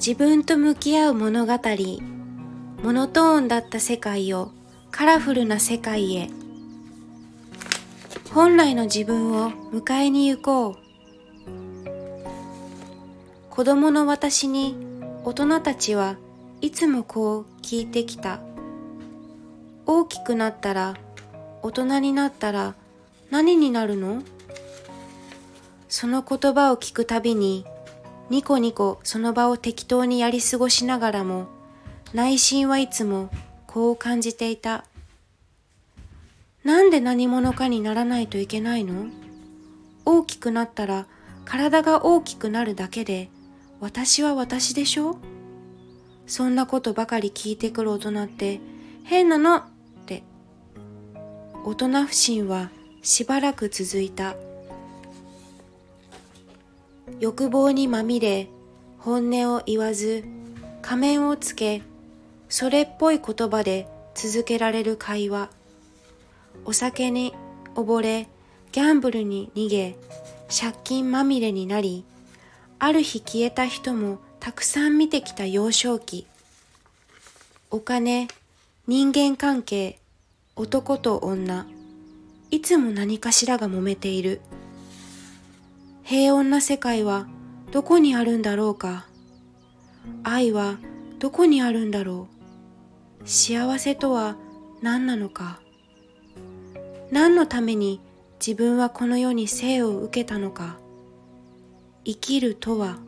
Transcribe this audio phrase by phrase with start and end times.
[0.00, 1.52] 自分と向き合う物語
[2.82, 4.50] モノトーンだった世界を
[4.90, 6.30] カラフルな世界へ。
[8.32, 10.76] 本来の自分を迎えに行こう。
[13.50, 14.74] 子供の私に
[15.22, 16.16] 大人たちは
[16.62, 18.40] いつもこう聞いてきた。
[19.84, 20.96] 大きくなったら
[21.60, 22.74] 大人になったら
[23.30, 24.22] 何になるの？
[25.90, 27.66] その言葉を聞くたびに
[28.30, 31.48] ニコニコその場を適当にやり過ごしながらも
[32.14, 33.28] 内心はいつも
[33.66, 34.84] こう感じていた。
[36.62, 39.06] なんで何者かにならないといけないの？
[40.04, 41.06] 大きくなったら
[41.44, 43.30] 体が大きくなるだけで
[43.80, 45.18] 私は私でしょ？
[46.26, 48.60] そんなことばかり聞いてくる大人って
[49.02, 49.56] 変なの？
[49.56, 49.64] っ
[50.06, 50.22] て。
[51.64, 52.70] 大人不信は
[53.02, 54.36] しばらく続いた。
[57.20, 58.48] 欲望にまみれ
[58.98, 60.24] 本音を言わず
[60.82, 61.82] 仮面をつけ
[62.48, 65.50] それっぽい言葉で続けられる会話
[66.64, 67.34] お酒に
[67.74, 68.28] 溺れ、
[68.72, 69.96] ギャンブルに逃げ、
[70.48, 72.04] 借金まみれになり、
[72.78, 76.26] ある日消えた人もたくさん見てきた幼少期。
[77.70, 78.28] お金、
[78.86, 79.98] 人間関係、
[80.56, 81.66] 男と女、
[82.50, 84.40] いつも何かしらが揉めている。
[86.10, 87.28] 平穏な世界は
[87.70, 89.06] どこにあるんだろうか。
[90.24, 90.80] 愛は
[91.20, 92.26] どこにあるんだろ
[93.24, 93.28] う。
[93.28, 94.34] 幸せとは
[94.82, 95.60] 何なのか。
[97.12, 98.00] 何のために
[98.44, 100.78] 自分はこの世に生を受けたのか
[102.04, 102.98] 生きるとは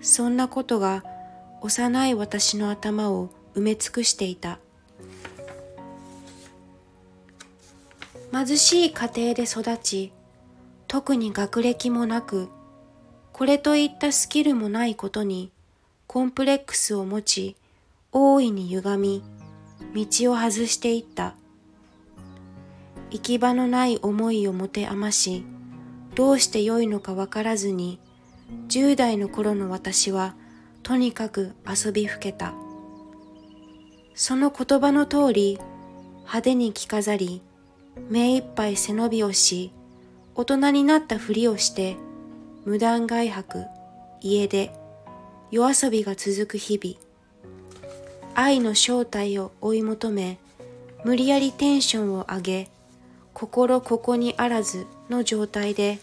[0.00, 1.04] そんなことが
[1.60, 4.58] 幼い私の頭を埋め尽くしていた
[8.32, 10.12] 貧しい家庭で育ち
[10.90, 12.48] 特に学歴もなく
[13.32, 15.52] これといったスキルもないことに
[16.08, 17.56] コンプレックスを持ち
[18.10, 19.22] 大いに歪み
[19.94, 21.36] 道を外していった
[23.12, 25.44] 行き場のない思いを持て余し、
[26.14, 27.98] どうして良いのかわからずに、
[28.68, 30.34] 10代の頃の私は
[30.84, 32.54] とにかく遊びふけた。
[34.14, 35.58] その言葉の通り、
[36.20, 37.42] 派手に着飾り、
[38.08, 39.72] 目いっぱい背伸びをし、
[40.40, 41.98] 大人になったふりをして、
[42.64, 43.66] 無断外泊、
[44.22, 44.70] 家出、
[45.50, 46.96] 夜遊びが続く日々。
[48.34, 50.38] 愛の正体を追い求め、
[51.04, 52.70] 無理やりテンションを上げ、
[53.34, 55.98] 心ここにあらずの状態で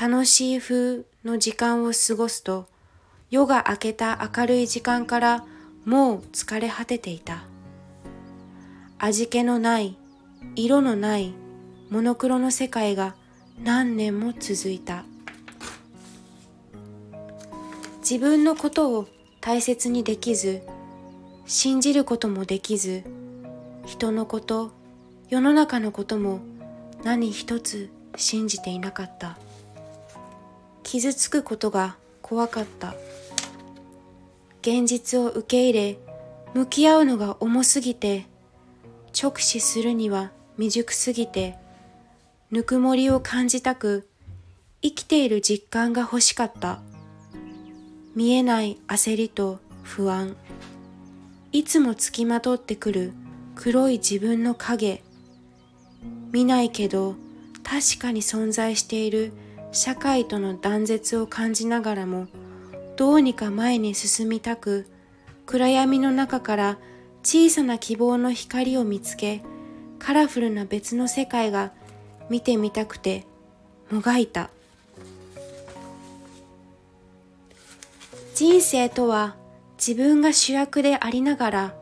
[0.00, 2.66] 楽しい風の時間を過ごすと
[3.30, 5.44] 夜が明けた明るい時間から
[5.84, 7.44] もう疲れ果てていた
[8.98, 9.96] 味気のない
[10.56, 11.34] 色のない
[11.90, 13.14] モノクロの世界が
[13.62, 15.04] 何年も続いた。
[18.00, 19.06] 自分のことを
[19.40, 20.62] 大切にできず
[21.46, 23.02] 信じることもできず
[23.86, 24.72] 人のこと
[25.30, 26.40] 世の中のことも
[27.02, 29.38] 何一つ信じていなかった。
[30.82, 32.94] 傷つくことが怖かった。
[34.60, 35.98] 現実を受け入れ
[36.54, 38.26] 向き合うのが重すぎて
[39.20, 41.58] 直視するには未熟すぎて
[42.54, 44.08] ぬくもりを感じたく
[44.80, 46.82] 生きている実感が欲しかった。
[48.14, 50.36] 見えない焦りと不安。
[51.50, 53.12] いつもつきまとってくる
[53.56, 55.02] 黒い自分の影。
[56.30, 57.16] 見ないけど
[57.64, 59.32] 確かに存在している
[59.72, 62.28] 社会との断絶を感じながらも
[62.96, 64.86] どうにか前に進みたく
[65.44, 66.78] 暗闇の中から
[67.24, 69.42] 小さな希望の光を見つけ
[69.98, 71.72] カラフルな別の世界が
[72.30, 73.24] 見てみたくて
[73.90, 74.50] もがいた。
[78.34, 79.36] 人生とは
[79.78, 81.74] 自分が主役でありながら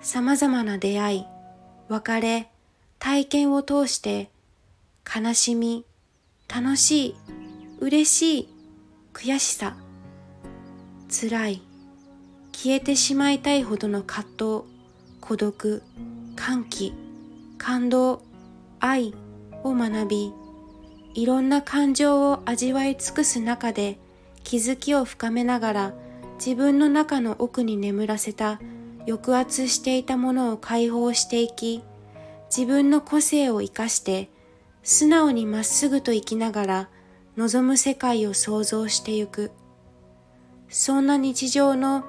[0.00, 1.26] 様々な出会い
[1.88, 2.48] 別れ
[2.98, 4.30] 体験を通して
[5.04, 5.84] 悲しみ、
[6.48, 7.16] 楽しい、
[7.80, 8.48] 嬉しい、
[9.12, 9.76] 悔しさ、
[11.10, 11.62] 辛い、
[12.52, 14.38] 消えてしまいたいほどの葛藤、
[15.20, 15.82] 孤独、
[16.34, 16.94] 歓喜、
[17.58, 18.22] 感動、
[18.80, 19.14] 愛
[19.64, 20.32] を学び、
[21.14, 23.98] いろんな感情を味わい尽くす中で
[24.44, 25.94] 気づきを深めながら
[26.34, 28.60] 自分の中の奥に眠らせた
[29.06, 31.82] 抑圧していたものを解放していき、
[32.56, 34.30] 自分の個性を生かして
[34.82, 36.88] 素直にまっすぐと生きながら
[37.36, 39.50] 望む世界を想像してゆく。
[40.68, 42.04] そんな日常の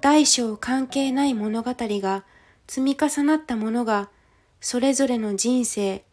[0.00, 2.24] 大小関係ない物語が
[2.66, 4.10] 積み重なったものが
[4.60, 6.04] それぞれの人生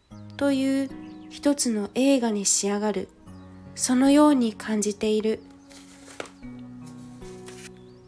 [0.41, 0.89] という
[1.29, 3.09] 一つの映画に仕上がる。
[3.75, 5.39] そのように感じている。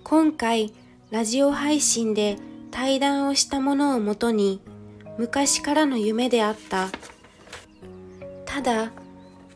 [0.04, 0.74] 今回
[1.12, 2.38] ラジオ配信で
[2.72, 4.62] 対談をしたものをもとに
[5.20, 6.90] 昔からの夢であった
[8.46, 8.92] ただ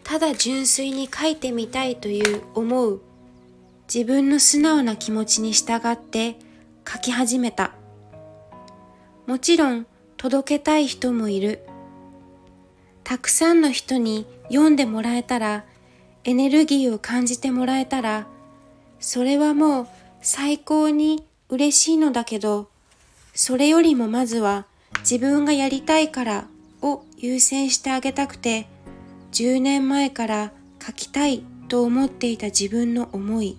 [0.03, 3.01] ただ純粋に書いてみたいという思う
[3.91, 6.38] 自分の素直な気持ちに従って
[6.88, 7.73] 書き始めた
[9.25, 11.66] もちろん届けたい人もいる
[13.07, 15.63] たくさんの人に読んでもらえたら
[16.25, 18.27] エネルギーを感じてもらえたら
[19.00, 19.88] それはもう
[20.21, 22.68] 最高に嬉しいのだけど
[23.33, 24.65] それよりもまずは
[25.09, 26.48] 自分がやりたいから
[26.81, 28.68] を優先してあげたくて
[29.31, 30.51] 10年前から
[30.86, 33.57] 書きたいと思っていた自分の思い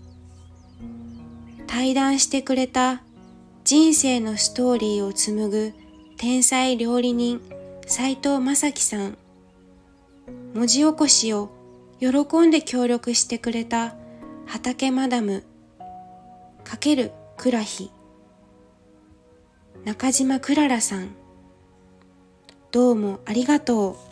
[1.66, 3.00] 対談してくれた
[3.64, 5.72] 人生のストーリーを紡ぐ
[6.18, 7.40] 天才料理人
[7.86, 9.16] 斉藤正樹さん。
[10.54, 11.50] 文字起こしを
[12.00, 13.94] 喜んで協力してくれた
[14.46, 15.44] 畑マダム
[16.64, 17.90] かけるくらひ
[19.84, 21.10] 中島クララさん
[22.70, 24.07] どうもありがとう。